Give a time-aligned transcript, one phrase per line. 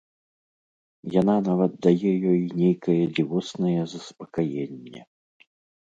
[1.15, 5.01] Яна нават дае ёй нейкае дзівоснае заспакаенне.